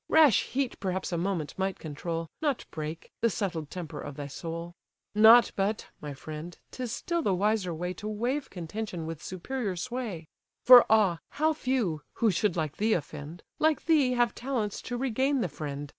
[0.09, 4.73] Rash heat perhaps a moment might control, Not break, the settled temper of thy soul.
[5.13, 10.25] Not but (my friend) 'tis still the wiser way To waive contention with superior sway;
[10.65, 11.19] For ah!
[11.33, 15.87] how few, who should like thee offend, Like thee, have talents to regain the friend!